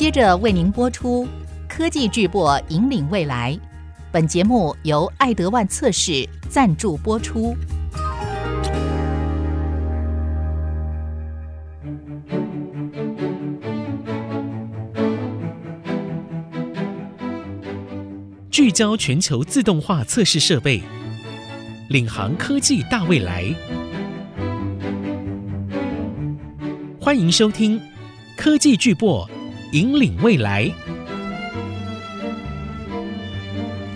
[0.00, 1.26] 接着为您播出
[1.68, 3.52] 《科技巨擘引领未来》。
[4.10, 7.54] 本节目由爱德万测试赞助播出。
[18.50, 20.80] 聚焦全球自动化测试设备，
[21.90, 23.54] 领航科技大未来。
[26.98, 27.78] 欢迎收听
[28.34, 29.28] 《科技巨擘
[29.72, 30.66] 引领未来》。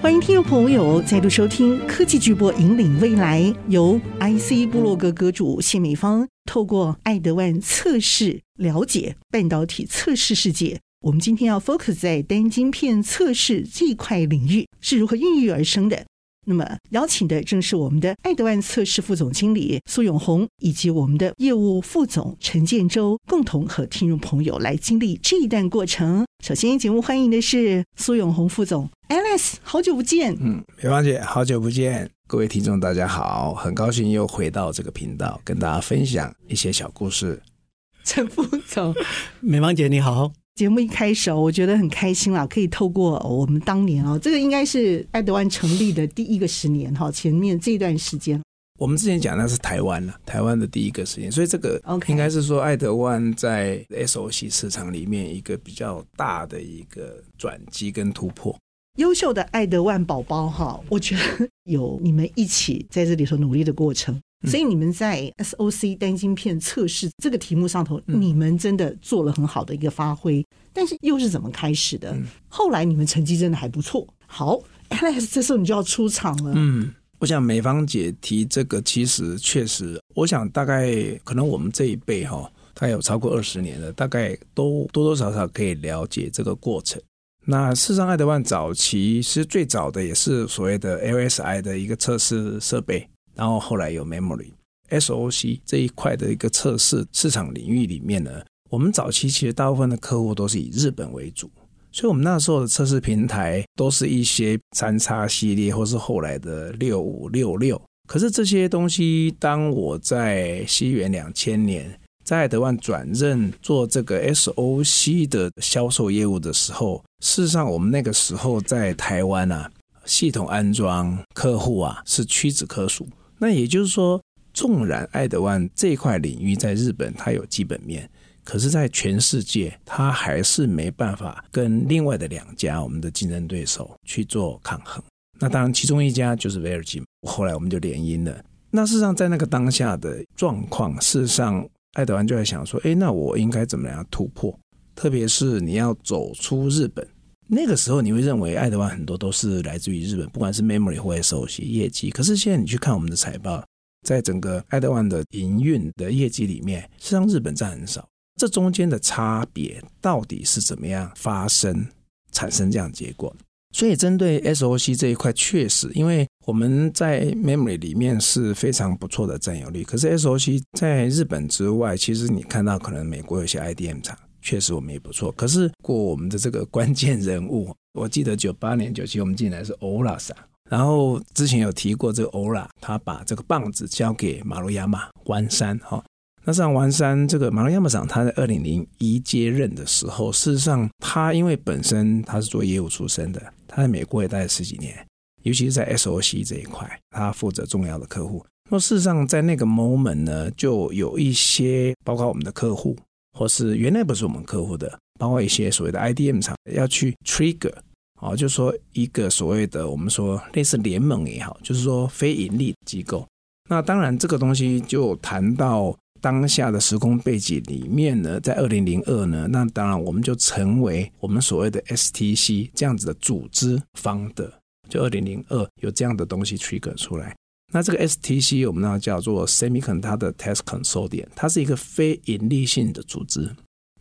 [0.01, 10.81] 欢迎听众朋友再度收听《科技巨擘引领未来》，由 IC 部落格阁主谢美芳透过爱德万测试了解半导体测试世界。
[11.01, 16.05] 我们今天要 focus 在单晶片测试这块领域是如何孕育而生的。
[16.47, 26.25] 那么邀请的正是我们的爱德万测试副总经理苏永红，以及我们的业务副总陈建州，共同和听众朋友来经历这一段过程。
[26.45, 30.37] 首先，节目欢迎的是苏永红副总，Alice，好久不见。
[30.41, 37.41] 嗯，美芳姐，好久不见，各位听众大家好，很高兴又回到这个频道，跟大家分享一些小故事。
[38.05, 38.95] 陈副总，
[39.41, 40.44] 美芳姐你好。
[40.55, 48.41] 节目一开始，我觉得很开心啦，可以透过我们当年哦，这个应该是爱德万成立的第一个十年哈，前面这段时间，
[48.79, 58.57] 我们之前讲的是台湾了，台湾的第一个十年，所以这个应该是说爱德万在 SOC 市场里面一个比较大的一个转机跟突破。
[58.99, 64.17] 优秀的爱德万宝宝哈，我觉得有你们一起在这里头努力的过程。
[64.47, 70.45] 所以你们在 SOC 单晶片测试这个题目上头，你们真的做了很好的一个发挥。
[70.73, 72.17] 但是又是怎么开始的？
[72.49, 74.07] 后来你们成绩真的还不错。
[74.27, 76.53] 好，Alex，这时候你就要出场了。
[76.57, 80.93] 嗯，我想美芳姐提这个，其实确实，我想大概
[81.23, 87.01] 可能我们这一辈哈，他有超过二十年了，大概都多多少少可以了解这个过程。
[87.47, 93.09] 那事实上，爱德万早期其实最早的也是所谓的 LSI 的一个测试设备。
[93.35, 94.51] 然后后来有 memory
[94.91, 98.31] SOC 这一块的一个测试市场领域里面呢，
[98.71, 101.51] 我们早期其实大部分的客户都是以日本为主，
[101.91, 107.81] 所以我们那时候的测试平台都是一些三叉系列或是后来的六五六六。
[108.07, 119.71] 可是这些东西，当我在西元两千年在德万转任做这个 SOC 的销售业务的时候，事实上我们那个时候在台湾啊，
[120.05, 123.09] 系统安装客户啊是屈指可数。
[123.39, 124.21] 那也就是说，
[124.53, 128.09] 纵然爱德万这块领域在日本它有基本面，
[128.45, 135.03] 可是，在全世界它还是没办法跟另外的两家我们的竞争对手去做抗衡。
[135.41, 138.45] 那当然，其中一家就是威尔金后来我们就联姻了。
[138.71, 144.57] 那事实上，在那个当下的状况，事实上爱德万就在想说：哎，那我应该怎么样突破？
[144.95, 147.07] 特别是你要走出日本。
[147.47, 152.11] 那个时候你会认为爱德万很多都是来自于日本，不管是 memory 或 SOC 业绩。
[152.11, 153.65] 可是现在你去看我们的财报，
[154.07, 158.09] 在整个爱德万的营运的业绩里面，实际上日本占很少。
[158.37, 161.87] 这中间的差别到底是怎么样发生
[162.33, 163.35] 产生这样结果？
[163.73, 174.17] 所以针对 SOC 这一块，确实因为我们在 memory 里面是非常不错的占有率，可是 SOC 在日本之外，其实你看到可能美国有些 IDM 厂。
[174.45, 180.37] 确实我们也不错，可是过我们的这个关键人物， 我记得九八年、九七我们进来是欧拉桑，
[180.71, 186.05] 然后之前有提过这个欧拉，他把这个棒子交给马路亚马丸山哈。
[186.45, 194.95] 那上丸山这个马路亚马桑，他在二零零一接任的时候，事实上他因为本身他是做业务出身的，他在美国也待了十几年，
[195.43, 198.45] 尤其是在 SOC 这一块，他负责重要的客户。
[198.71, 202.95] 那事实上在那个 moment 呢，就有一些包括我们的客户。
[203.35, 207.75] 或是原来不是我们客户的，包括一些所谓的 IDM 厂要去 trigger，
[208.21, 213.27] 哦，就是说一个所谓的我们说类似联盟也好，就是说非盈利机构。
[213.69, 224.53] 那当然这个东西就谈到当下的时空背景里面呢，在二零零二呢，那当然我们就成为我们所谓的 STC 这样子的组织方的，
[224.89, 227.35] 就二零零二有这样的东西 trigger 出来。
[227.75, 233.51] 那这个 STC 我们呢叫做 Semiconductor Test Consortium，它是一个非盈利性的组织。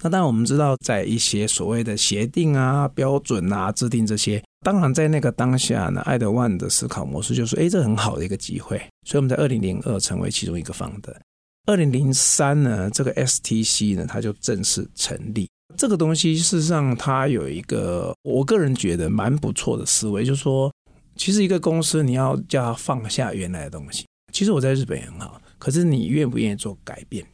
[0.03, 8.77] 那当然我们知道，在一些所谓的协定啊、标准啊制定这些，当然在那个当下呢，爱德万的思考模式就是，哎，这很好的一个机会。
[9.07, 11.19] 所以我们在二零零二成为其中一个方的。
[11.65, 15.49] 二零零三呢，这个 STC 呢，它就正式成立。
[15.75, 20.71] 这个东西事实上它有一个，我个人觉得蛮不错的思维，就是说。
[21.15, 24.05] 其实一个公司，你要叫他放下原来的东西。
[24.31, 27.25] 其实我在日本也很好，可是你愿不愿意做改变？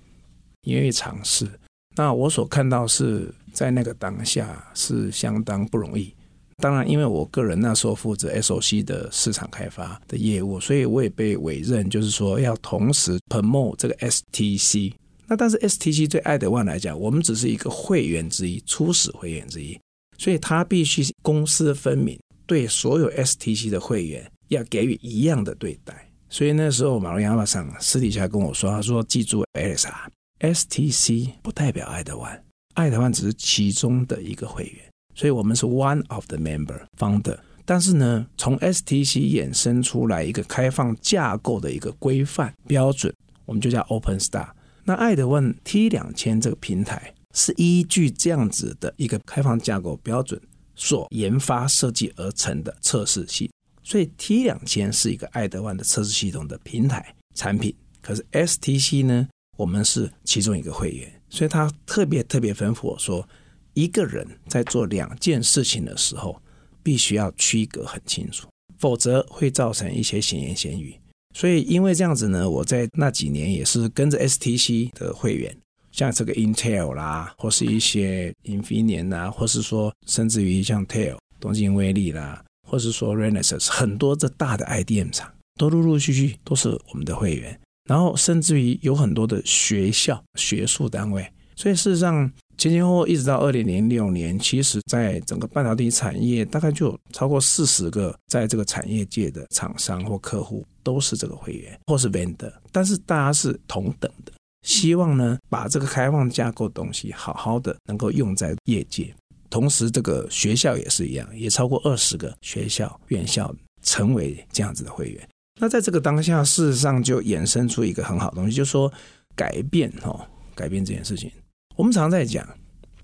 [0.64, 1.50] 你愿意尝试？
[1.96, 6.14] 那我所看到是在那个当下是相当不容易。
[6.58, 14.94] 当然，因为我个人那时候负责 SOC 的市场开发的业务，所以我也被委任，就是说要同时 promote 这个 STC。
[15.26, 19.80] 那但是 STC 对爱德万来讲，我们只是一个会员之一，初始会员之一，
[20.18, 26.10] 所以他必须公私分明，对所有 STC 的会员要给予一样的对待。
[26.30, 32.44] 所以那时候马龙亚马桑私底下跟我说，他说：“记住，Elisa，STC 不代表爱德万，
[32.74, 43.14] 爱德万只是其中的一个会员。”所以我们是 one of the member founder，但是呢，从 STC 衍生出来一个开放架构的一个规范标准，
[43.46, 44.50] 我们就叫 Open Star。
[44.86, 50.42] 那爱德万 T 两千这个平台是依据这样子的一个开放架构标准
[50.80, 53.52] 所研发设计而成的测试系。
[53.84, 59.28] 所以 T 两千是一个爱德万的测试系统的平台产品，可是 STC 呢，
[59.58, 63.28] 我们是其中一个会员，所以他特别特别吩咐我说。
[63.76, 66.42] 一个人在做两件事情的时候，
[66.84, 71.00] 必须要区隔很清楚，否则会造成一些闲言闲语。
[71.34, 75.56] 所以，因为这样子呢，我在那几年也是跟着 STC 的会员，
[76.00, 87.60] 像这个 Intel 啦，或是一些 Infineon 啦，或是说甚至于像 TEL 东京威力啦，或是说 Renesas 很多这大的 IDM 厂，都陆陆续续都是我们的会员。
[87.90, 91.30] 然后，甚至于有很多的学校、学术单位。
[91.58, 92.32] 所以，事实上。
[92.58, 104.34] 前前后后一直到二零零六年，其实在整个半导体产业，大概就有超过四十个在这个产业界的厂商或客户都是这个会员或是 vendor，但是大家是同等的，
[104.64, 109.14] 希望呢把这个开放架构东西好好的能够用在业界。
[109.50, 115.28] 同时，这个学校也是一样，也超过二十个学校院校成为这样子的会员。
[115.60, 118.92] 那在这个当下，事实上就衍生出一个很好的东西，就是说
[119.36, 120.24] 改变哦，
[120.54, 121.32] 改变这件事情。
[121.76, 122.48] 我们常常在讲，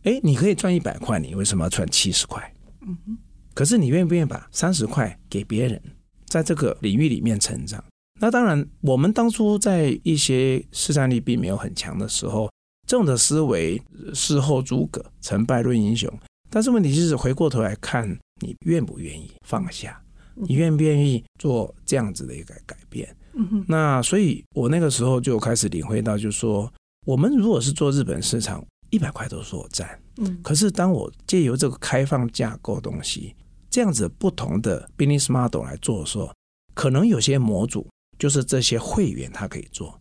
[0.04, 2.54] 哎，你可以赚一百块，你为什么要赚七十块？
[2.82, 3.18] 嗯哼。
[3.54, 5.82] 可是你愿不愿意把三十块给别人，
[6.28, 7.84] 在这个领域里面成长？
[8.20, 12.50] 那当然，我们当初在一些市占力并没有很强的时候，
[12.88, 13.82] 这种的思维
[14.14, 16.12] 事后诸葛，成败论英雄。
[16.50, 18.08] 但是问题就是回过头来看，
[18.42, 20.02] 你愿不愿意放下？
[20.36, 23.16] 你愿不愿意做这样子的一个改变？
[23.34, 23.66] 嗯哼。
[23.68, 26.72] 那所以，我那个时候就开始领会到，就是说。
[27.06, 29.88] 我们如果是做日本市场，一百块都是我占。
[30.18, 33.36] 嗯，可是当我借由这个开放架构东西，
[33.70, 36.34] 这样子不同的 business model 来做的时候，
[36.74, 40.00] 可能有些模组就是这些会员他可以做，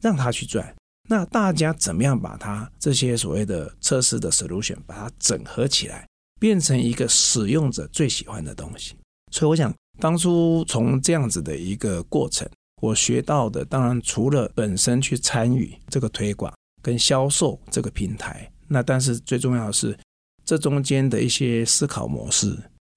[0.00, 0.74] 让他去赚。
[1.08, 6.06] 那大家怎么样把他这些所谓的测试的 solution 把它整合起来，
[6.40, 8.96] 变成一个使用者最喜欢的东西？
[9.30, 12.48] 所以我想，当初从这样子的一个过程。
[12.82, 16.52] 我学到的，当然除了本身去参与这个推广
[16.82, 19.98] 跟销售这个平台，那但是最重要的是
[20.44, 22.54] 这中间的一些思考模式、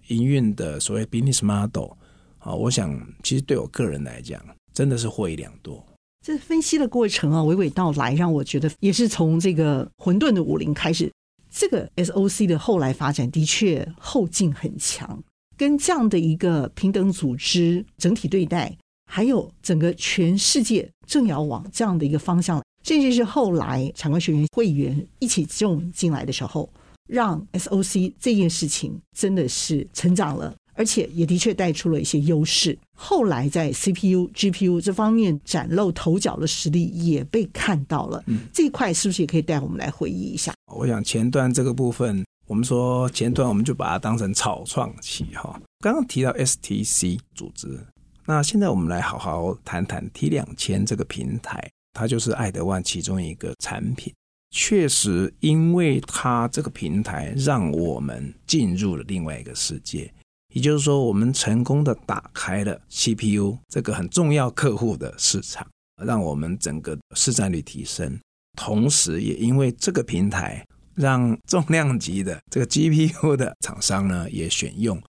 [0.07, 1.92] 营运的所谓 business model
[2.39, 2.94] 啊，我想
[3.24, 4.44] 其实对我个人来讲，
[4.80, 5.86] 真的是获益良多。
[6.26, 11.12] 这分析的过程啊，娓娓道来，让我觉得也是从这个混沌的武林开始，
[11.52, 15.22] 这个 SOC 的后来发展的确后劲很强，
[15.58, 18.74] 跟这样的一个平等组织整体对待。
[19.12, 26.72] 还有整个全世界正要往这样的一个方向，甚至是后来产官学院会员一起种进来的时候，
[27.06, 32.78] 让 SOC 这件事情真的是成长了，而且也的确带出了一些优势。
[33.02, 38.22] 后来在 CPU、GPU 这方面崭露头角的实力也被看到了。
[38.28, 40.54] 嗯，这一块是不是也可以带我们来回忆一下？
[40.76, 45.58] 我想前端这个部分，我们说前端我们就把它当成草创期哈。
[45.80, 47.80] 刚刚提到 STC 组织。
[48.26, 54.14] 那现在我们来好好谈谈 T 两千这个平台，它就是爱德万其中一个产品。
[54.52, 60.12] 确实，因为它这个平台让我们进入了另外一个世界，
[60.54, 65.68] 也就是说，我们成功的打开了 CPU 这个很重要客户的市场，
[66.04, 68.20] 让我们整个市占率提升。
[68.58, 70.66] 同时，也因为这个平台，
[70.96, 75.02] 让重量级的这个 GPU 的厂商呢也选用。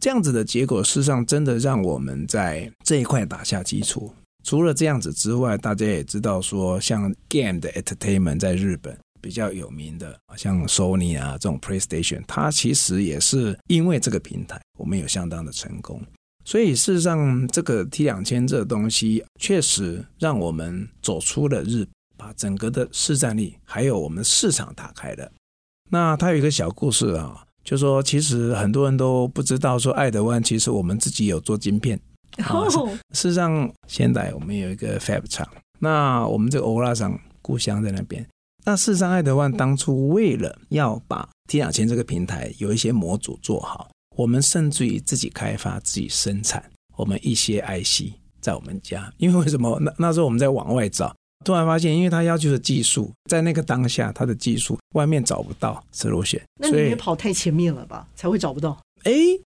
[0.00, 4.12] 这样子的结果，事实上真的让我们在这一块打下基础。
[4.44, 15.98] 除了这样子之外，大家也知道说，像 Game 的 Entertainment 在日本比较有名的，像 Sony 啊这种 PlayStation，它其实也是因为这个平台，我们有相当的成功。
[16.44, 21.88] 所以事实上，这个 T 两千这个东西，确实让我们走出了日本，
[22.18, 25.32] 把整个的市占率还有我们市场打开了。
[25.90, 27.42] 那它有一个小故事啊。
[27.64, 31.98] 就说，其实很多人都不知道，说爱德湾其实我们自己有做晶片。
[32.50, 32.68] 哦，
[33.14, 38.22] 事实上，现在我们有一个 Fab 厂，那我们这个欧拉厂故乡在那边，
[38.66, 46.64] 那事实上，爱德万当初为了要把 T 两千这个平台有一些模组做好，我们甚至于自己开发、自己生产
[46.96, 49.12] 我们一些 IC 在我们家。
[49.18, 49.78] 因为为什么？
[49.80, 56.40] 那那时候我们在往外找，突然发现，因为他要求的技术，在那个当下，他的技术外面找不到 solution。
[56.58, 58.08] 那你也跑太前面了吧？
[58.16, 58.78] 才会找不到。
[59.02, 59.12] 哎，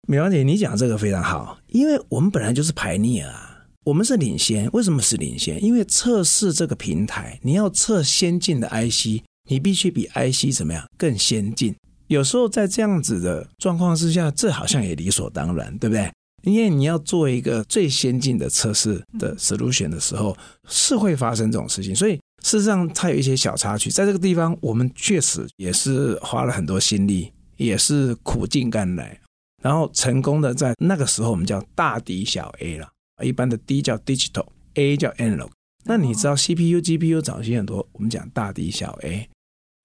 [0.05, 3.56] 美芳姐，你讲这个非常好，因为我们本来就是排逆啊。
[3.87, 5.63] 我们是领先，为什么是领先？
[5.63, 11.73] 因为测试这个平台，你要测先进的 IC，你必须比 IC 怎么样更先进。
[12.07, 16.11] 有时候在这样子的状况之下，这好像也理所当然，对不对？
[16.43, 20.35] 因为你要做一个最先进的测试的 solution 的时候，
[20.67, 21.95] 是会发生这种事情。
[21.95, 29.17] 所以事实上，它有一些小插曲，在这个地方，我们确实也是花了很多心力，也是苦尽甘来，
[29.63, 32.89] 然后成功的在那个时候，我们叫大敌小 A 了。
[33.23, 35.49] 一般的 D 叫 digital，A 叫 analog。
[35.85, 39.29] 那你知道 CPU、GPU 早期很多，我们讲大 D 小 A。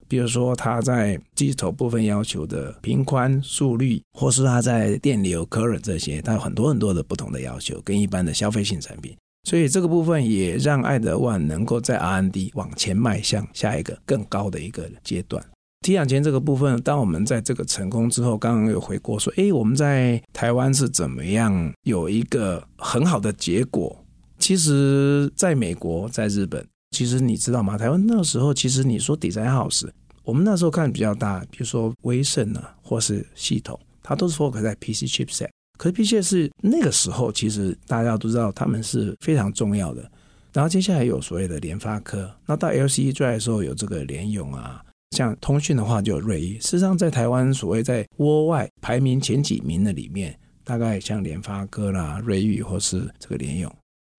[0.07, 9.15] 比如说它在 digital 部分要求的频宽、速率，或是它在电流、current 这些，它有很多很多的不同的要求，跟一般的消费性产品。
[9.45, 15.43] 所以这个部分也让爱德万能够在 R&D 往前迈向下一个更高的一个阶段。
[15.83, 23.95] T 两千这个部分，当我们在这个成功之后，刚刚有回过说，哎，我们在台湾是怎么样有一个很好的结果？
[24.39, 27.77] 其实，在美国，在日本，其实你知道吗？
[27.77, 29.89] 台湾那时候，其实你说 Design House，
[30.23, 35.49] 我们那时候看比较大，比如说威盛啊，或是系统，它都是 focus 在 PC chipset。
[35.77, 40.09] 可是 PC 是那个时候，其实大家都知道他们是非常重要的。
[40.53, 44.81] 然后接下来有所谓的联发科，那到 LCE 出来的时候有这个联咏啊。
[45.13, 46.59] 像通讯的话，就有瑞昱。
[46.59, 53.73] 事实上，在台湾所谓在窝外排名前几名的里面，大概像联发科啦、瑞昱或是这个联咏。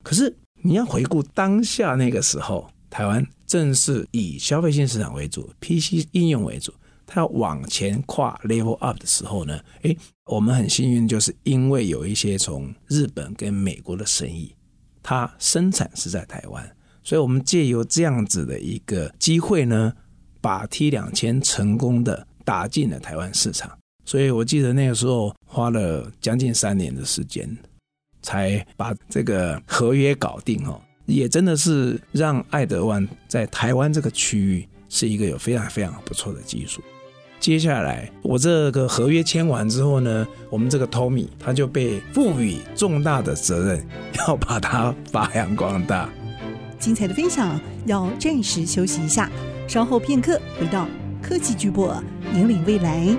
[0.05, 6.73] 可是你要回顾当下那个时候，台湾正是以消费性市场为主，PC 应用为主，
[7.05, 9.97] 它要往前跨 level up 的时候呢，诶，
[10.27, 14.55] 我们很幸运，就是因为有一些从日本跟美国的生意，
[15.03, 16.71] 它生产是在台湾，
[17.03, 19.93] 所以我们借由这样子的一个机会呢。
[20.45, 23.71] 把 T 两千成功的打进了台湾市场，
[24.05, 27.49] 所以我记得那个时候花了将近三年的时间，
[28.21, 36.83] 才把这个合约搞定哦，也真的是让爱德万在台湾这个区域是一个有非常非常不错的技术。
[37.41, 43.87] 接下来我这个合约签完之后呢，我们这个 Tommy 他就被赋予重大的责任，
[44.19, 46.11] 要把它发扬光大。
[46.79, 49.31] 精彩的分享要暂时休息一下。
[49.67, 50.87] 稍后片刻，回到
[51.23, 52.01] 科技巨播，
[52.35, 53.17] 引领未来。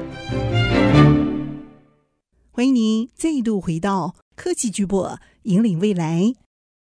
[2.51, 6.33] 欢迎您再度回到科技巨播，引领未来。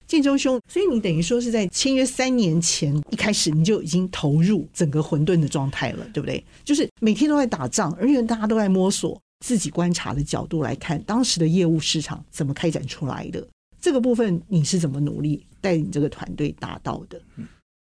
[0.07, 6.41] 建州兄，所以你等于说是在签约三年前一开始，你就已经投入整个混沌的状态了，对不对？
[6.63, 9.19] 就是每天都在打仗，而且大家都在摸索。
[9.45, 13.45] 自己观察的角度来看，当时的业务市场怎么开展出来的？
[13.81, 17.21] 这个部分你是怎么努力带领这个团队达到的？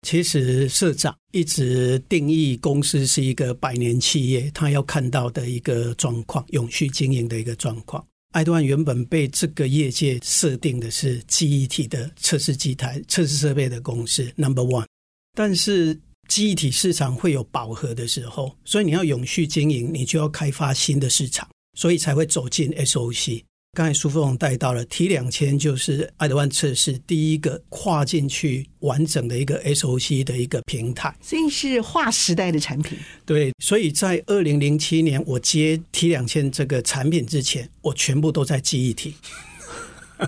[0.02, 8.04] 其实社长一直定义公司是一个百年企业，他要看到的一个状况，永续经营的一个状况。
[8.32, 14.86] 爱多万原本被这个业界设定的是记忆体的测试机台、测试设备的公司 Number One，
[15.34, 23.44] 但是记忆体市场会有饱和的时候，所以你要永续经营，你就要开发新的市场，所以才会走进 SOC。
[23.74, 32.98] 刚才苏副总带到了 T 两千，就是爱德万测试第一个跨进去完整的一个 SOC 的一个平台，所以是划时代的产品。
[33.24, 39.14] 对，所以在二零零七年我接 T 两千这个产品之前，我全部都在记忆体。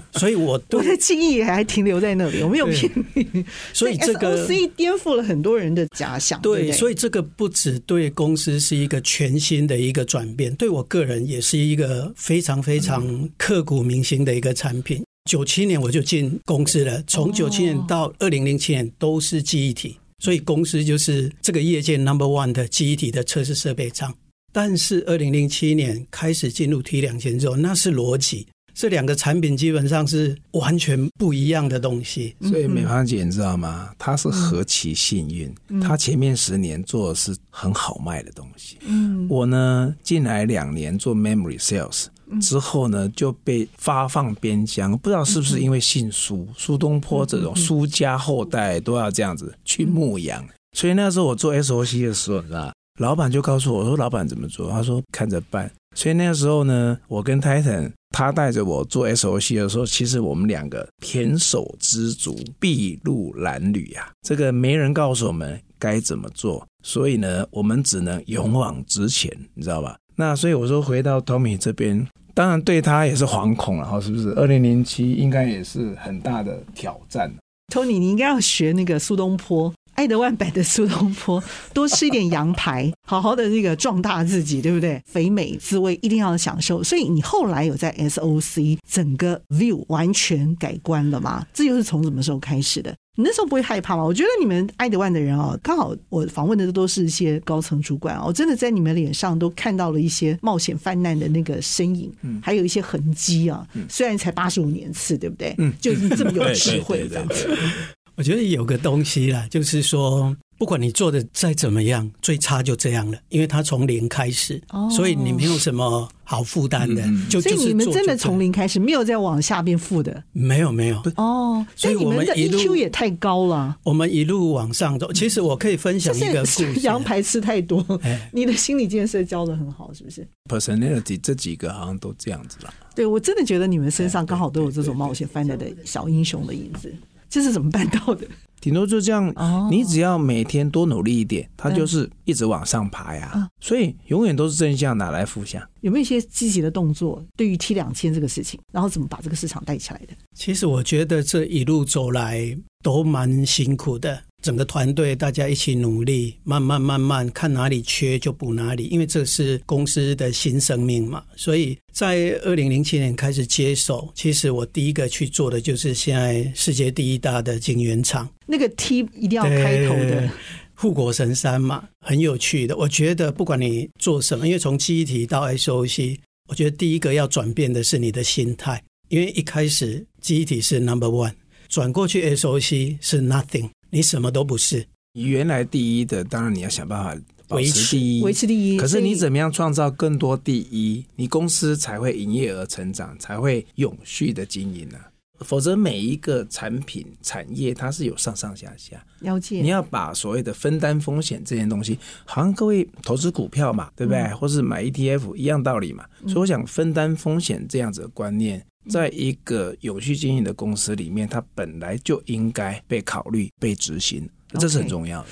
[0.18, 3.44] 所以我，我我的记忆还停留在那里，我没有骗你。
[3.72, 6.40] 所以这个 SOC 颠覆了很多人的假想。
[6.40, 15.02] 对，对对，所以这个不只对公司是一个全新的一个转变，对我个人也是一个非常非常刻骨铭心的一个产品。
[15.30, 24.14] 九七年我就进公司了，从九七年到二零零七年都是记忆体，所以公司就是这个业界 number one 的记忆体的测试设备厂。
[24.52, 28.46] 但是二零零七年开始进入 T 两千之后，那是逻辑。
[28.74, 33.90] 这两个产品基本上是完全不一样的东西，所以美芳姐你知道吗？
[33.98, 38.76] 她是何其幸运，她前面十年做的是很好卖的东西。
[38.84, 42.06] 嗯，我呢进来两年做 memory sales
[42.40, 50.44] 之后呢，就被发放边疆，不知道是不是因为姓苏，苏东坡这种苏家后代都要这样子去牧羊，
[50.76, 54.68] 所以那时候我做 SOC 的时候，你知道老板就告诉我，我说老板怎么做？
[54.70, 55.70] 他说看着办。
[55.94, 64.10] 所以那个时候呢，我跟 Titan 他带着我做 SOC 的时候，其实我们两个胼手知足，筚路蓝缕呀。
[64.22, 69.96] 这个没人告诉我们该怎么做，所以呢，我们只能勇往直前，你知道吧？
[70.16, 74.30] 那所以我说回到 Tommy 这边，当然对他也是惶恐了哈，是不是？
[74.34, 77.32] 二零零七应该也是很大的挑战。
[77.72, 79.72] Tony，你应该要学那个苏东坡。
[79.94, 85.02] 爱德万版的苏东坡， 多吃一点羊排，好好的那个壮大自己，对不对？
[85.06, 86.82] 肥美滋味一定要享受。
[86.82, 91.46] 所以你后来有在 SOC 整个 view 完全改观了吗？
[91.52, 92.94] 这又是从什么时候开始的？
[93.16, 94.02] 你那时候不会害怕吗？
[94.02, 103.64] 我觉得你们爱德万的人哦，刚好我访问的都是一些高层主管哦，我真的在你们脸上都看到了一些冒险犯难的那个身影，嗯，还有一些痕迹啊。
[103.88, 105.54] 虽然才八十五年次，对不对？
[105.58, 107.56] 嗯，就已经这么有智慧这样子。
[108.16, 117.02] 我觉得有个东西啦，就是说，不管你做的再怎么样，最差就这样了，因为它从零开始，哦、所以你没有什么好负担的。
[117.02, 120.23] 嗯、就所以你们真的从零开始，没有再往下边负的？
[120.30, 121.02] 没有，没有。
[121.16, 123.76] 哦，所以你们的 EQ 也太高了。
[123.83, 125.12] 我们一路往上走。
[125.12, 126.73] 其实我可以分享一个故事。
[126.83, 127.85] 羊排吃太多，
[128.33, 132.73] 你的心理建设教的很好，是不是？Personality 这几个好像都这样子了。
[132.94, 136.94] 对，我真的觉得你们身上刚好都有这种冒险犯难的小英雄的影子。
[137.34, 138.24] 这是怎么办到的？
[138.60, 139.34] 顶多就这样，
[139.68, 143.50] 你只要每天多努力一点，它就是一直往上爬呀。
[143.58, 145.60] 所以永远都是正向，哪来负向？
[145.80, 147.20] 有没有一些积极的动作？
[147.36, 150.14] 对于 T 两千这个事情，然后怎么把这个市场带起来的？
[150.36, 154.22] 其实我觉得这一路走来都蛮辛苦的。
[154.44, 161.24] 整个团队大家一起努力，慢慢慢慢看哪里缺就补哪里，因为这是公司的新生命嘛。
[161.34, 170.30] 所以在二零零七年开始接手，其实我第一个去做的就是现在世界第一大的晶圆厂，那个 T 一定要开头的
[170.74, 172.76] 护国神山嘛，很有趣的。
[172.76, 176.18] 我觉得不管你做什么，因为从记忆体到 SOC，
[176.50, 181.32] 我觉得第一个要转变的是你的心态，因为一开始记忆体是 number one，
[181.70, 183.70] 转过去 SOC 是 nothing。
[183.94, 188.76] 你什么都不是，你原来第一的，当然你要想办法保持第一，维持第一。
[188.76, 195.13] 可是你怎么样创造更多第一，你公司才会营业额成长，才会永续的经营呢、啊？
[195.40, 199.61] 否则每一个产品产业它是有上上下下，了解。
[199.61, 204.20] 你要把所谓的分担风险这件东西，好像各位投资股票嘛，对不对？
[204.23, 206.05] 嗯、或是买 ETF 一样道理嘛。
[206.27, 208.64] 所以我想分担风险这样子的观念。
[208.90, 214.29] 在一个有序经营的公司里面，它本来就应该被考虑、被执行，
[214.61, 215.29] 这是很重要的。
[215.29, 215.31] Okay.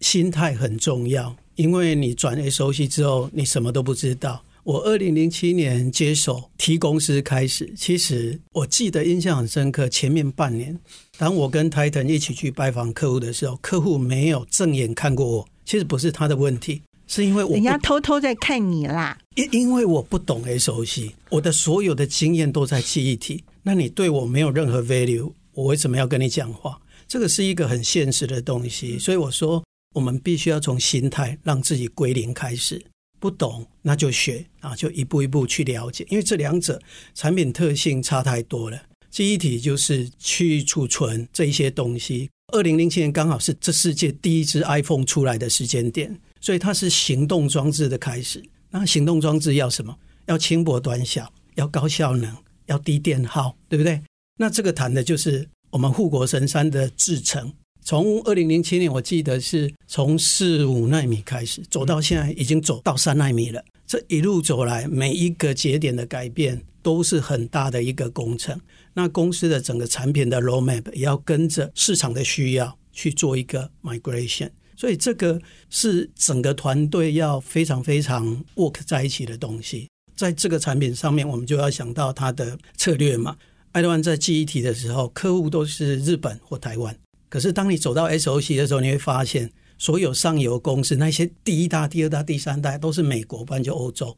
[0.00, 4.44] 心态很重要，因为你转 SOC 之后，你什么都不知道。
[4.64, 9.88] 我二零零七年接手 T 公司开始，其实我记得印象很深刻。
[9.88, 10.78] 前面半年，
[11.18, 15.48] 当我跟 Titan 一起去拜访客户的时候，客户没有正眼看过我。
[15.64, 16.82] 其实不是他的问题。
[17.08, 26.80] 是因为我人家偷偷在看你啦，因因为我不懂 SOC，我的所有的经验都在记忆体，那你对我没有任何 value，我为什么要跟你讲话？
[27.08, 29.62] 这个是一个很现实的东西，所以我说
[29.94, 32.82] 我们必须要从心态让自己归零开始，
[33.22, 36.82] 不懂那就学啊，就一步一步去了解，因为这两者
[37.14, 38.82] 产品特性差太多了。
[39.10, 46.18] 记忆体就是去储存这一些东西，二零零七年刚好是这世界第一支 iPhone 出来的时间点。
[46.40, 48.42] 所以它是行动装置的开始。
[48.70, 49.96] 那行动装置要什么？
[50.26, 54.02] 要轻薄短小，要高效能，要低电耗，对不对？
[54.38, 57.52] 那这个谈的就是我们护国神山的制程。
[57.84, 63.62] 从二零零七年，我记得是从四五奈米开始，走到现在已经走到三奈米了。
[63.86, 68.58] 这一路走来，每一个节点的改变都是很大的一个工程。
[68.94, 74.50] 那公司的整个产品的 roadmap 也要跟着市场的需要去做一个 migration。
[74.76, 83.36] 所以这个是整个团队要非常非常 work 在一起的东西，在这个产品上面，我们就要想到它的策略嘛。
[83.72, 86.96] 爱德万在记忆体的时候，客户都是日本或台湾，
[87.32, 94.14] 可是当你走到 SOC 的时候，你会发现所有上游公司那些第一大、第二大、第三代都是美国，不然就欧洲。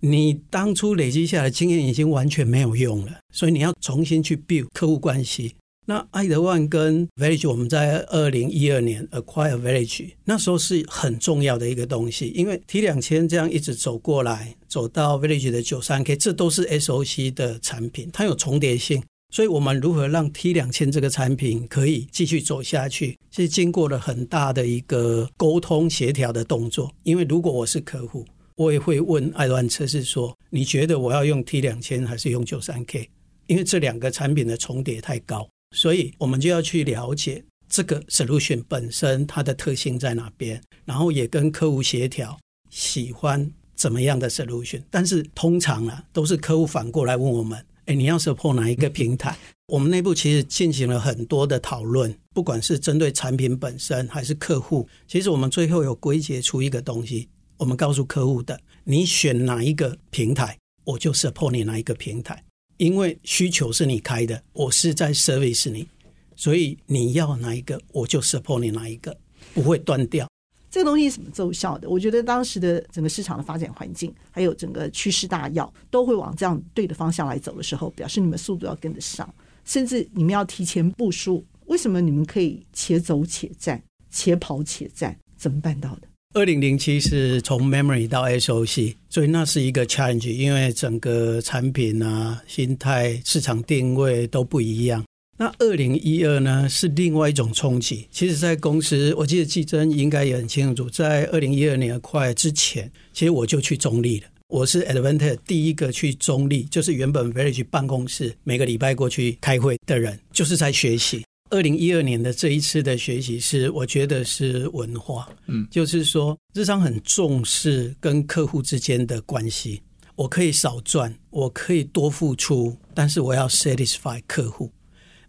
[0.00, 5.54] 你当初累积下来经验已经完全没有用了，所以你要重新去 build 客户关系。
[5.86, 26.92] 那爱德万跟 Village，我们在二零一二年 acquire Village，那时候是很重要的一个东西，因为 T 两千这样一直走过来，走到 Village 的九三 K，这都是 SOC 的产品，它有重叠性，所以我们如何让 T 两千这个产品可以继续走下去，是经过了很大的一个沟通协调的动作。
[27.02, 33.08] 因为如果我是客户，我也会问爱德万测试说，你觉得我要用 T 两千还是用九三 K？
[33.46, 35.48] 因为这两个产品的重叠太高。
[35.76, 42.38] 所以，我们就要去了解这个 solution 本身它的特性在哪边，然后也跟客户协调，
[42.70, 44.82] 喜欢怎么样的 solution。
[44.90, 49.34] 但是通常啊，都是客户反过来问我们：哎，你要 support 哪一个平台？
[49.68, 62.44] 我们内部其实进行了很多的讨论，不管是针对产品本身还是客户，其实我们最后有归结出一个东西，我们告诉客户的：你选哪一个平台，我就 support 你哪一个平台，
[62.76, 65.88] 因为需求是你开的，我是在 service 你。
[66.36, 69.16] 所以你要哪一个，我就 support 你哪一个，
[69.54, 70.28] 不会断掉。
[70.70, 71.88] 这个东西是怎么奏效的？
[71.88, 79.32] 我觉得当时的整个市场的发展环境，还有整个趋势大要，都会往这样对的方向来走的时候，表示你们速度要跟得上，
[79.64, 81.44] 甚至你们要提前部署。
[81.66, 85.16] 为什么你们可以且走且战，且跑且战？
[85.36, 86.08] 怎么办到的？
[86.34, 95.02] 二零零七是从 memory 到 SOC，所以那是一个 challenge，因为整个产品啊、心态、市场定位都不一样。
[95.40, 98.08] 那二零一二呢，是另外一种冲击。
[98.10, 104.26] 其实，在公司，我记得季真应该也很清楚，在二零一二年快之前，其实我就去中立了。
[104.48, 111.24] 我是 Advantech 第一个去中立，就是原本 Verge 办公室每个礼拜过去开会的人，就是在学习。
[111.50, 119.80] 二零一二年的这一次的学习是，我觉得是文化，嗯，就是说日常很重视跟客户之间的关系。
[120.16, 124.68] 我可以少赚，我可以多付出，但是我要 satisfy 客户。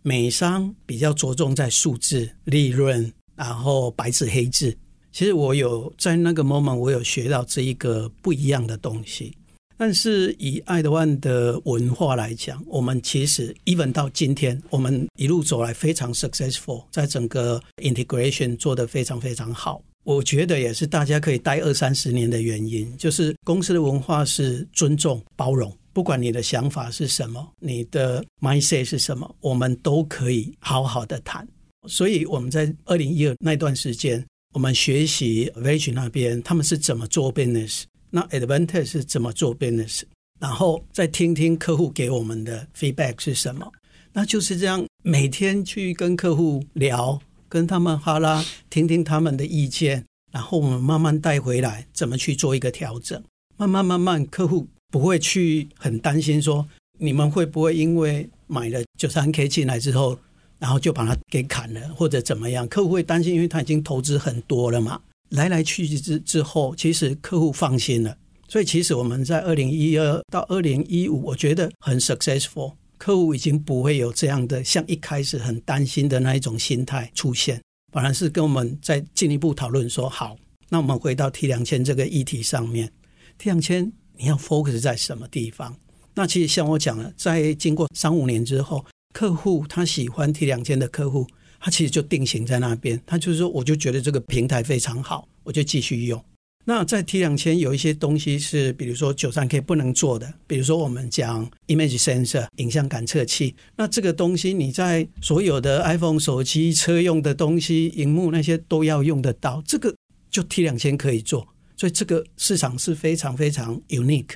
[0.01, 4.75] 美商比较着重在数字、利润，然后白纸黑字。
[5.11, 9.35] 其实我有在那个 moment，我有学到这一个不一样的东西。
[9.77, 19.81] 但是以爱德万的文化来讲，我们其实 even 到今天，我们一路走来非常 successful，在整个 integration 做得非常非常好。
[20.03, 25.73] 我觉得也是大家可以待二三十年的原因，就是公司的文化是尊重、包容。
[25.93, 31.47] 不管你的想法是什么，你的 mindset 是什么，我们都可以好好的谈。
[31.87, 34.23] 所以我们在二零一二那段时间，
[34.53, 40.01] 我们学习 Verge 那边他们是怎么做 business，那 Advantech 是怎么做 business，
[40.39, 43.71] 然后再听听客户给我们的 feedback 是什么。
[44.11, 53.23] 那就是这样，每天去跟客户聊，跟他们哈拉，听听他们的意见，然后我们慢慢带回来，怎么去做一个调整。
[53.55, 54.67] 慢慢慢慢，客户。
[54.91, 60.17] 不会去很担心说，你们会不会因为买了九三 K 进来之后，
[60.57, 62.67] 然后就把它给砍了或者怎么样？
[62.67, 64.99] 客户会担心，因为他已经投资很多了嘛。
[65.29, 68.17] 来来去去之之后，其实客户放心了。
[68.47, 72.73] 所以其实我们在二零一二到二零一五，我觉得很 successful。
[72.97, 77.61] 客户已经不会有这样的像一开始很担心的那一种心态出现，
[77.93, 80.35] 反而是跟我们再进一步讨论说，好，
[80.67, 82.91] 那我们回到 T 两千这个议题上面
[83.37, 83.91] ，T 两千。
[84.19, 85.73] 你要 focus 在什么地方？
[86.13, 91.25] 那其实像我讲了，在经过三五年之后，客户他喜欢 T 两千的客户，
[91.59, 93.01] 他其实就定型在那边。
[93.05, 96.21] 他就是说，我就觉得这个平台非常好，我就继续用。
[96.65, 103.55] 那在 T 两千有一些东西是，比如说九三 K 不能做的，比如说我们讲 image sensor 影像感测器。
[103.77, 109.95] 那这个东西你在所有的 iPhone 手机、车用的东西、荧幕那些都要用得到，这个
[110.29, 111.47] 就 T 两千可以做。
[111.79, 114.31] 所以这个市场是非常非常 unique，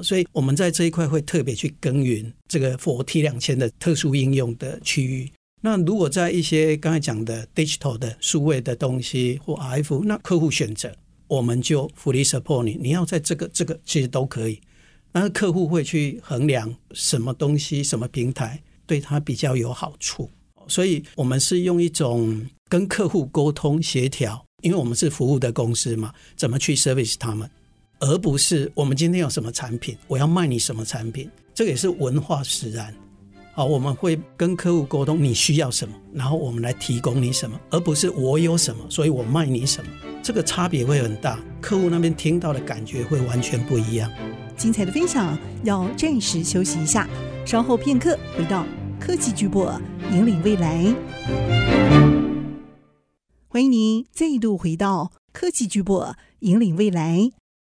[0.00, 5.28] 所以我们在这一块会特别去耕耘这个 for T 两千的特殊应用的区域。
[5.60, 10.94] 那如果在一些刚才讲的 digital 的数位的东西或 RF，那客户选择
[11.26, 12.78] 我们就 fully support 你。
[12.80, 14.60] 你要在这个这个其实都可以，
[15.10, 20.30] 那客户会去衡量什么东西什么平台对他比较有好处。
[20.68, 24.46] 所以我们是用一种跟客户沟通协调。
[24.64, 27.48] 因为我们是服务的公司嘛，怎么去 service 他们，
[28.00, 32.92] 而不是我们今天有什么产品，我要卖你什么产品，这个也是文化使然。
[33.52, 39.90] 好，我们会跟客户沟通你需要什么，然后我们来提供你什么，而不是我有什么，所以我卖你什么，
[40.22, 44.10] 这个差别会很大，客户那边听到的感觉会完全不一样。
[44.56, 47.06] 精彩的分享要暂时休息一下，
[47.44, 48.64] 稍后片刻回到
[48.98, 49.78] 科技巨播，
[50.10, 52.13] 引领未来。
[53.54, 57.30] 欢迎您再度回到科技巨擘，引领未来。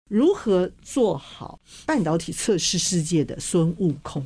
[0.09, 4.23] 如何做好半导体测试世界的孙悟空？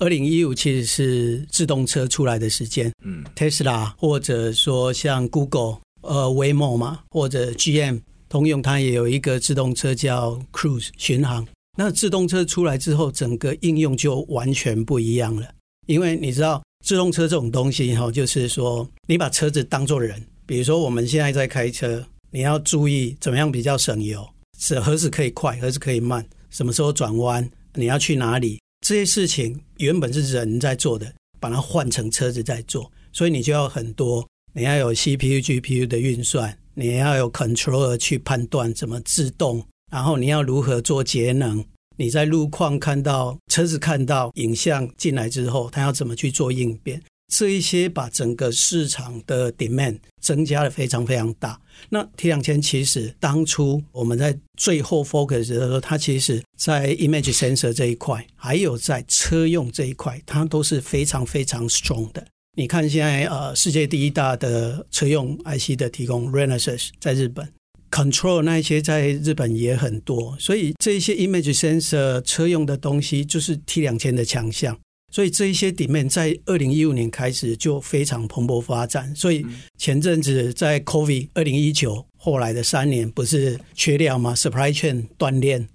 [0.00, 11.46] 二零一五其实是自动车出来的时间，嗯，Tesla 或者说像 Google、呃 Waymo 嘛，或者 GM 通用，它也有一个自动车叫 Cruise 巡航。
[11.76, 15.48] 那自动车出来之后，整个应用就完全不一样了。
[15.86, 20.20] 因为你知道，自动车这种东西哈，就是说你把车子当作人。
[20.48, 24.26] 比如说，我们现在在开车，你要注意怎么样比较省油，
[24.58, 41.62] 是何时可以快，何时可以慢，什么时候转弯，你要去哪里，这些事情原本是人在做的，把它换成车子在做，所以你就要很多，你要有 CPU、GPU 的运算，你要有 controller 去判断怎么自动，然后你要如何做节能。
[41.98, 47.02] 你在路况看到车子看到影像进来之后，它要怎么去做应变？
[47.32, 51.60] 这一些把整个市场的 demand 增加了非常非常大。
[51.90, 62.26] 那 T 两千其实当初我们在最后 focus 的时候，它其实在 image sensor 这一块，还有在车用这一块，它都是非常非常 strong 的。
[62.56, 67.52] 你看现在呃，世界第一大的车用 IC 的提供 Renesas 在日本
[67.90, 74.76] ，control 那一些在日本也很多，所以这一些 image sensor 车用的东西就是 T 两千的强项。
[75.10, 79.14] 所以这一些 demand 在二零一五年开始就非常蓬勃发展。
[79.16, 79.44] 所以
[79.78, 85.66] 前阵子在 COVID 二零一九后来的三年不是缺料吗？Supply chain 锻炼，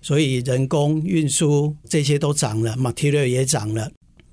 [0.00, 3.90] 所以人工运输这些都涨了，material 也涨了。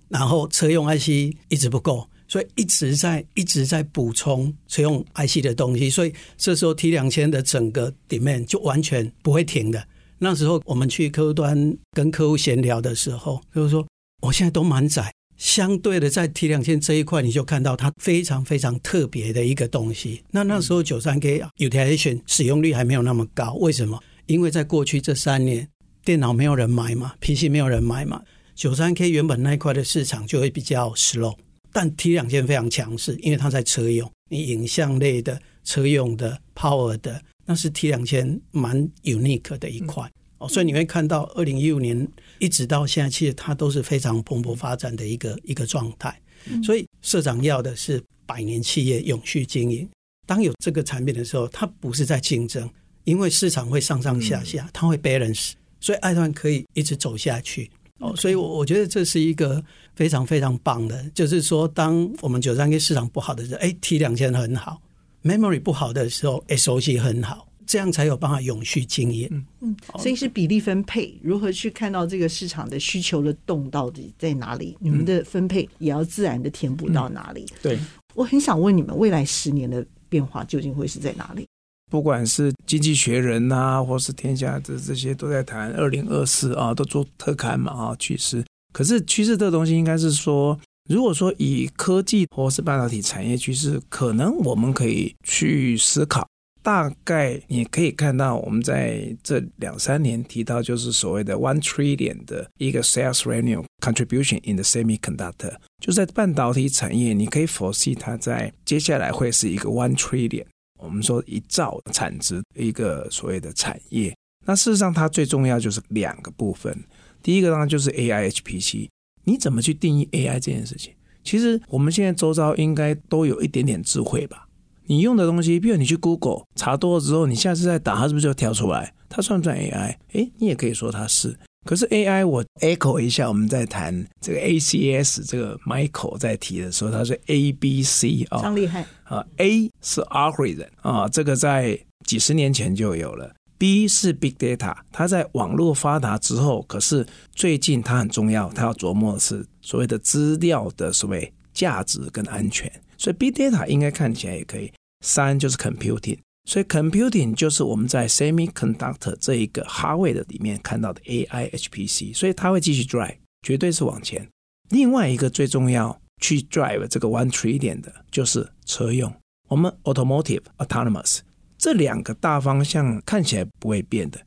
[0.08, 5.90] 然后车用 IC 一直不够，所以一直在一直在补充车用 IC 的东西。
[5.90, 9.86] 所以这时候 T 两千的整个 demand 就完全不会停的。
[10.20, 13.86] 那时候我们去客户端跟客户闲聊的时候，就是说。
[14.22, 20.24] 我现在都满载，相对的在 T 两千这一块，你就看到它非常非常特别的一个东西。
[20.32, 24.02] 那那时候九三 K utilization 使用率还没有那么高，为什么？
[24.26, 25.68] 因为在过去这三年，
[26.04, 28.22] 电脑没有人买嘛，PC 没有人买嘛，
[28.56, 31.36] 九三 K 原本那一块的市场就会比较 slow。
[31.72, 40.10] 但 T 两千非常强势，因为它在车用，你影像类的车用的 power 的，那是 T 两千蛮 unique 的一块。
[40.46, 42.08] 哦，所以你会看到二零一五年。
[42.40, 46.22] 一直到现在，其实它都是非常蓬勃发展的一个一个状态。
[46.62, 49.88] 所以社长要的是百年企业永续经营。
[50.28, 52.70] 当有这个产品的时候，它不是在竞争，
[53.06, 57.72] 因为市场会上上下下，它会 balance，所以爱团可以一直走下去。
[58.00, 59.64] 哦，所以我我觉得这是一个
[59.96, 64.82] 非常非常棒的，就是说，当我们九三 K 市场不好的时候，哎，T 两千很好
[65.24, 67.48] ；memory 不好的时候，SOC 很好。
[67.66, 69.28] 这样才有办法永续经营。
[69.32, 74.78] 嗯嗯，所以是比例分配，如何去看到这个市场的需求的洞到底在哪里？
[74.80, 77.46] 你们的分配也要自然的填补到哪里？
[77.46, 77.80] 嗯、对，
[78.14, 81.46] 我很想问你们，未来十年的变化究竟会是在哪里？
[81.92, 88.44] 不管是经济学人啊，或是天下这这些都在谈二零二四啊，都做特刊嘛啊趋势。
[88.74, 96.28] 可是趋势这个东西应该是说，如果说以科技或是半导体产业趋势，可能我们可以去思考。
[96.66, 110.44] 大概你可以看到，我们在这两三年提到，就是所谓的 one trillion 的一个 sales revenue contribution in the semiconductor，就在半导体产业，你可以 foresee 它在接下来会是一个 one trillion，
[110.80, 114.18] 我们说一兆产值一个所谓的产业。
[114.48, 116.76] 那事实上，它最重要就是两个部分，
[117.22, 118.90] 第一个当然就是 AI HPC，
[119.26, 120.94] 你怎么去定义 AI 这件事情？
[121.24, 124.45] 其实我们现在周遭应该都有一点点智慧吧。
[124.88, 128.94] 你用的东西，比如你去 Google 查多了之后，你下次再打，它是不是就跳出来？
[129.10, 129.96] 它算不算 AI？
[130.14, 131.38] 诶，你也可以说它是。
[131.66, 139.26] 可是 AI，我 echo 一下，我们在谈这个 ACS，这个 Michael 在提的时候，他是 A、B、C 啊，超厉害啊。
[139.38, 143.34] A 是 algorithm 啊，这个在几十年前就有了。
[143.58, 152.72] B 是 Big Data，它在网络发达之后，可是最近它很重要，它要琢磨的是所谓的资料的所谓价值跟安全。
[152.98, 154.72] 所以 big data 应该看起来也可以。
[155.02, 164.28] 三就是 computing，所以 computing 就是我们在 semiconductor 这一个 hardware 的里面看到的 AI HPC，所以它会继续 drive，绝对是往前。
[164.70, 169.14] 另外一个最重要去 drive 这个 one trillion 的就是车用，
[169.48, 171.20] 我们 automotive autonomous
[171.58, 174.20] 这两个大方向看起来不会变的。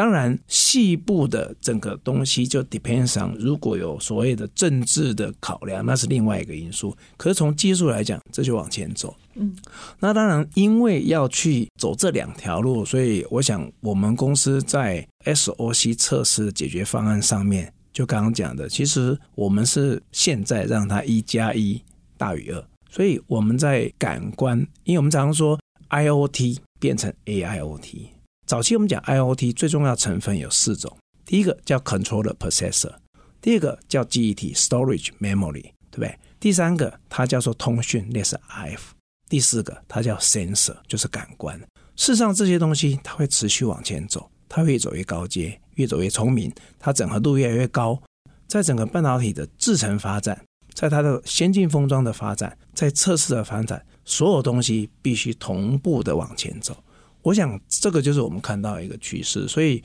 [0.00, 6.96] 当然，细部的整个东西就 depends on，如果有所谓的政治的考量，那是另外一个因素。
[7.18, 9.14] 可是从技术来讲，这就往前走。
[9.34, 9.54] 嗯，
[9.98, 21.78] 那当然，因为要去走这两条路，所以我想我们公司在 SOC 测试的解决方案上面，就刚刚讲的，其实我们是现在让它一加一
[22.16, 22.64] 大于二。
[22.88, 25.60] 所以我们在感官，因为我们常常说
[25.90, 28.06] IoT 变成 AIoT。
[28.50, 32.92] 早期我们讲 IoT 最重要成分有四种，第一个叫 controller processor，
[33.40, 36.18] 第二个叫记忆体 storage memory，对不对？
[36.40, 38.80] 第三个它叫做通讯，那是 RF，
[39.28, 41.56] 第四个它叫 sensor，就是感官。
[41.94, 48.02] 事实上这些东西它会持续往前走，它越走越高阶，越走越聪明，它整合度越来越高。
[48.48, 56.76] 在整个半导体的制程发展，在它的先进封装的发展，在测试的发展，所有东西必须同步的往前走。
[57.22, 59.82] 我想这个就是我们看到一个趋势，所以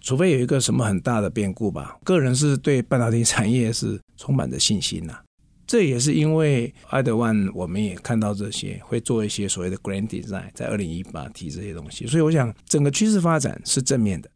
[0.00, 5.18] 除非有一个什么很大的变故吧，个人是对半导体产业是充满着信心呐、
[5.66, 14.30] 这也是因为爱德万，我们也看到这些会做一些所谓的 Grand Design，在二零一八提这些东西，所以我想整个趋势发展是正面的。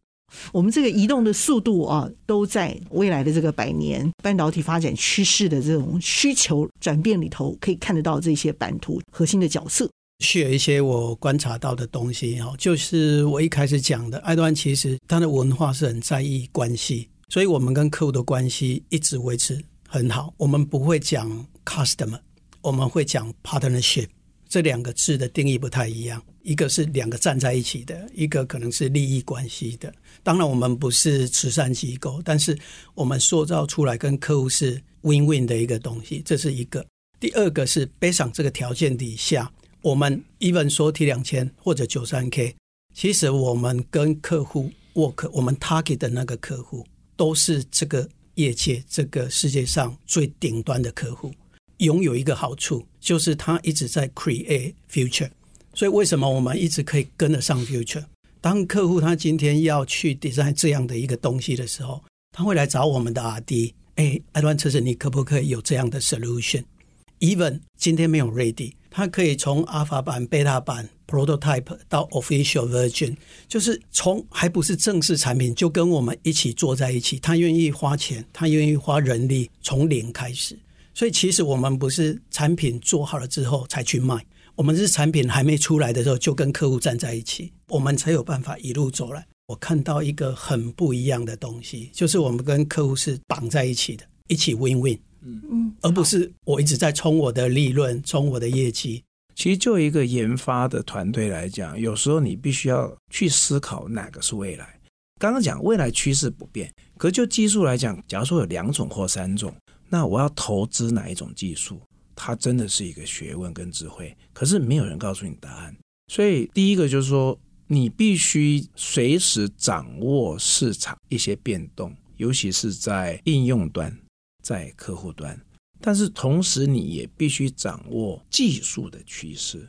[0.51, 9.89] 我们这个移动的速度啊，都在未来的这个百年半导体发展趋势的这种需求转变里头，可以看得到这些版图核心的角色。
[10.21, 19.63] 是有一些我观察到的东西哈，就是我一开始讲的，爱德万其实他的文化是很在意关系，所以我们跟客户的关系一直维持。
[19.89, 22.19] 很好，我们不会讲 customer，
[22.63, 24.07] 我们会讲 partnership。
[24.49, 29.93] 这两个字的定义不太一样，一个是两个站在一起的，一个可能是利益关系的。
[30.23, 32.59] 当然，我们不是慈善机构，但是
[32.95, 36.85] 我们塑造出来跟客户是 win-win 的一个东西，这是一个。
[37.19, 39.51] 第二个是 based on 这个条件底下，
[39.83, 42.57] 我们 even 说 T 两千或者九三 K，
[42.95, 48.09] 其实我们跟客户 work，我们 target 的那个客户都是这个。
[48.37, 51.35] 业界这个世界上最顶端的客户，
[51.77, 55.31] 拥有一个好处，就是他一直在 create future。
[55.75, 58.03] 所以为什么我们一直可以跟得上 future？
[58.41, 62.03] 当客户他今天要去 design 这样的一个东西的时候，
[62.35, 63.75] 他会来找我们的 R&D。
[63.97, 68.73] 哎，爱德万测试，你可不可以有这样的 solution？Even 今天没有 ready。
[68.93, 73.17] 它可以从 Alpha 版、Beta 版、Prototype 到 Official Version，
[73.49, 77.19] 就是从还不是正式产品就跟我们一起坐在一起。
[77.19, 80.59] 他愿意花钱，他愿意花人力，从零开始。
[80.95, 84.25] 所以其实我们不是产品做好了之后才去卖，
[84.55, 89.27] 我们是产品还没出来的时候就跟客户站在一起，我们才有办法一路走来。
[89.47, 94.99] 我看到一个很不一样的东西，就是我们跟客户是绑在一起的，一起 Win-Win。
[95.25, 99.03] 嗯嗯，而不是我一直在冲我的利润，冲我的业绩。
[99.35, 104.79] 其实就一个研发的团队来讲，有时候你必须要去思考哪个是未来。
[105.19, 109.55] 刚刚讲未来趋势不变，可就技术来讲，假如说有两种或三种，
[109.89, 111.81] 那我要投资哪一种技术？
[112.15, 114.15] 它真的是一个学问跟智慧。
[114.33, 115.75] 可是没有人告诉你答案。
[116.09, 123.97] 所以第一个就是说，你必须随时掌握市场一些变动，尤其是在应用端。
[124.43, 125.41] 在客户端，
[125.81, 129.69] 但是同时你也必须掌握技术的趋势，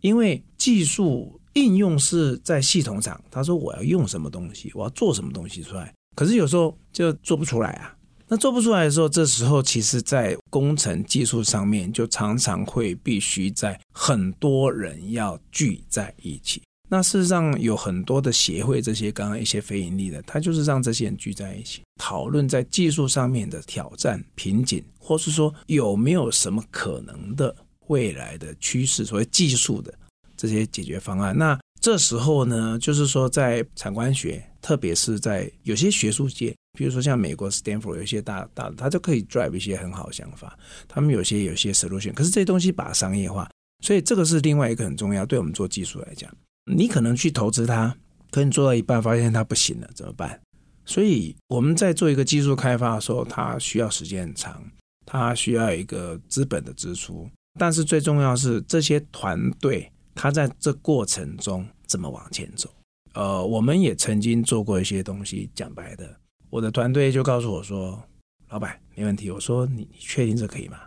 [0.00, 3.22] 因为技术应用是在系统上。
[3.30, 7.96] 他说我要用什么东西，我要做什么东西出来，可是有时候就做不出来啊。
[8.26, 16.62] 那做不出来的时候，这时候其实在工程技术上面就常常会必须在很多人要聚在一起。
[16.88, 27.54] 那事实上有很多的协会，这些刚刚一些非盈利的，他就是让这些人聚在一起讨论在技术上面的挑战瓶颈，或是说有没有什么可能的
[27.86, 29.92] 未来的趋势，所谓技术的
[30.36, 31.36] 这些解决方案。
[31.36, 43.50] 那这时候呢，就是说在产官学，特别是在有些学术界，比如说像美国 Stanford 有一些大大的，他就可以 drive 一些很好的想法，他们有些有些 solution，可是这些东西把商业化，
[43.82, 46.30] 所以这个是另外一个很重要，对我们做技术来讲。
[46.64, 47.96] 你可能去投资它，
[48.30, 50.40] 可你做到一半发现它不行了，怎么办？
[50.86, 54.62] 所以我们在做一个技术开发的时候，它需要时间很长，
[55.06, 57.28] 它需要一个资本的支出。
[57.58, 62.68] 但是最重要是这些团队，它在这过程中怎么往前走？
[63.12, 66.16] 呃，我们也曾经做过一些东西，讲白的，
[66.50, 68.02] 我的团队就告诉我说
[68.50, 70.78] ：“老板，没问题。”我说：“你你确定这可以吗？”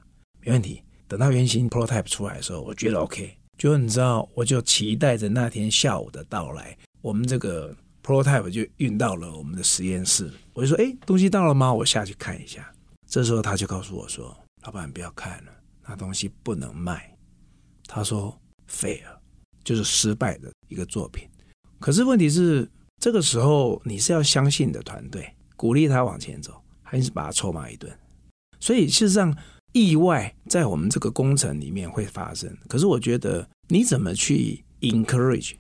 [0.43, 0.83] 没问题。
[1.07, 3.37] 等到原型 prototype 出来的时候，我觉得 OK。
[3.57, 6.77] 就你知道，我就期待着那天下午的到来。
[7.01, 10.31] 我们这个 prototype 就运到了我们的实验室。
[10.53, 11.73] 我就说：“哎，东西到了吗？
[11.73, 12.71] 我下去看一下。”
[13.09, 15.51] 这时候他就告诉我说：“老板，不要看了，
[15.87, 17.11] 那东西不能卖。”
[17.87, 18.39] 他说
[18.69, 19.17] ：“fail，
[19.63, 21.27] 就是失败的一个作品。”
[21.79, 22.69] 可是问题是，
[23.01, 27.91] 这个时候你是要相信你的团队，鼓励他往前走，还是把他臭骂一顿？
[28.59, 29.35] 所以事实上。
[29.77, 35.53] 意外在我们这个工程里面会发生，可是我觉得你怎么去 encourage？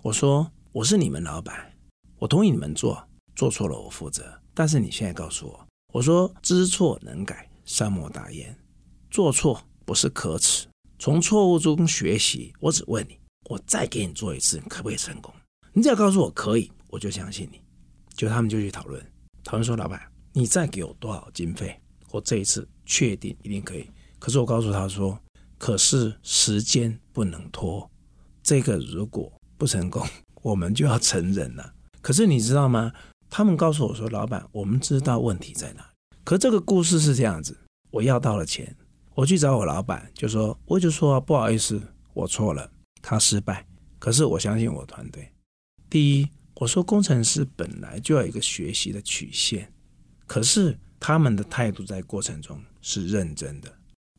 [0.00, 1.70] 我说我是你们老板，
[2.18, 4.24] 我同意你们做，做错了我负责。
[4.54, 8.56] 但是你现在告诉我，我说知错能改，善莫大焉，
[9.10, 10.66] 做错不是可耻，
[10.98, 12.54] 从错误中学习。
[12.58, 13.18] 我只问你，
[13.50, 15.30] 我再给你做一次，可不可以成功？
[15.74, 17.60] 你只要告诉我可以，我就相信你。
[18.14, 19.04] 就他们就去讨论，
[19.44, 20.00] 讨论说老板，
[20.32, 21.78] 你再给我多少经费？
[22.12, 25.18] 我这一次确定一定可以，可是我告诉他说，
[25.56, 27.90] 可是时间不能拖，
[28.42, 30.06] 这个如果不成功，
[30.42, 31.72] 我们就要承认了。
[32.02, 32.92] 可是你知道吗？
[33.30, 35.88] 他们告诉我说，老板，我们知道问题在哪。
[36.22, 37.58] 可这个故事是这样子，
[37.90, 38.76] 我要到了钱，
[39.14, 41.80] 我去找我老板，就说，我就说不好意思，
[42.12, 43.66] 我错了，他失败。
[43.98, 45.32] 可是我相信我团队。
[45.88, 49.72] 第一，我说工程师本来就要有一个学习的曲线，
[50.26, 50.78] 可是。
[51.04, 53.68] 他们的态度在过程中是认真的，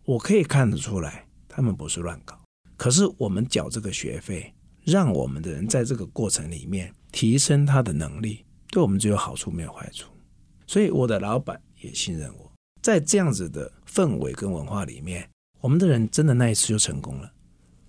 [0.04, 2.38] 我可以看得出来，他们不是乱搞。
[2.76, 4.54] 可是我们缴这个学费，
[4.84, 10.12] 让我们的人在这个过程里面提升他的能力，对我们只有好处没有坏处。
[10.68, 15.30] 所以我的老板也信任我，在这样子的氛围跟文化里面，
[15.62, 17.32] 我们的人真的那一次就成功了。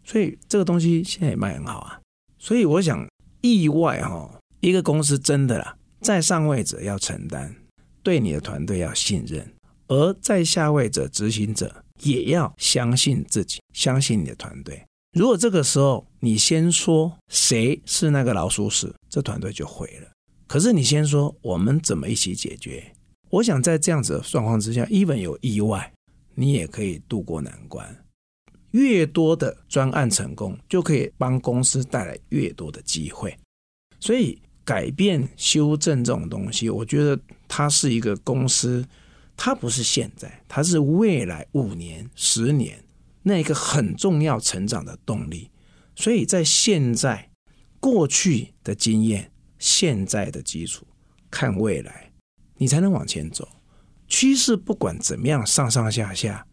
[0.05, 2.01] 所以这个东西现在也卖很好啊。
[2.38, 3.05] 所以我想，
[3.40, 7.57] 意外哈，一个公司真的啦，在上位者要承担，
[8.05, 9.50] 对你的团队要信任，
[9.88, 14.80] 而在下位者执行者也要相信自己，相信你的团队。
[15.18, 20.09] 如果这个时候你先说谁是那个老鼠屎，这团队就毁了。
[20.46, 22.92] 可是你先说我们怎么一起解决？
[23.30, 25.92] 我想在这样子的状况之下，even 有意外，
[26.34, 28.05] 你也可以渡过难关。
[28.72, 33.36] 越多的专案成功，就可以帮公司带来越多的机会。
[34.00, 37.18] 所以改变、修正这种东西，我觉得
[37.57, 38.84] 它是一个公司，
[39.36, 42.82] 它不是现在，它是未来五年、十年
[43.22, 45.50] 那一个很重要成长的动力。
[45.94, 47.30] 所以在现在
[47.78, 49.30] 过去的经验。
[49.57, 50.84] 现在的基础，
[51.30, 52.12] 看未来，
[52.59, 53.48] 你才能往前走。
[54.07, 56.46] 趋势不管怎么样，上上下下，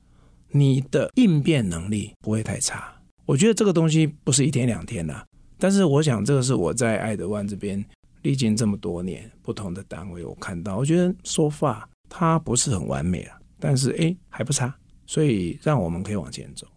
[0.52, 3.02] 你的应变能力不会太差。
[3.26, 5.28] 我觉得这个东西不是一天两天的，
[5.58, 7.84] 但是我想这个是我在爱德万这边
[8.22, 14.74] 历经这么多年不同的单位，我看到，我觉得说法它不是很完美啊，但是诶还不差，
[15.06, 16.68] 所以让我们可以往前走。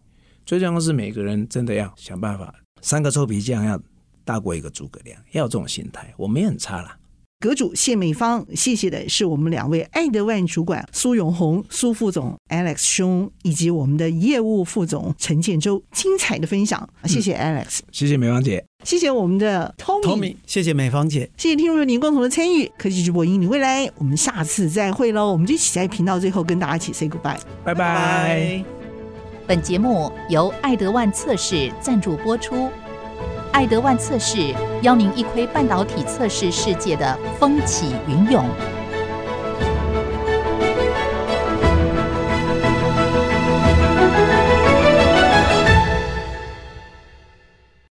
[0.44, 3.80] 最重要的是每个人真的要想办法，三个臭皮匠要。
[4.26, 6.98] 大过一个诸葛亮，要有这种心态，我们也很差啦。
[7.44, 28.64] 阁主谢美芳，谢谢的是我们两位爱德万主管苏永红苏副总 Alex 兄，以及我们的业务副总陈建州，精彩的分享，谢谢 Alex，嗯、谢谢美芳姐，谢谢我们的 Tommy，谢谢美芳姐，谢谢听众朋友您共同的参与，科技直播引领未来，我们下次再会喽，我们就一起在频道最后跟大家一起 say goodbye，拜拜。
[29.46, 32.70] 本节目由爱德万测试赞助播出。
[33.54, 34.52] 爱德万测试
[34.82, 38.44] 邀您一窥半导体测试世界的风起云涌。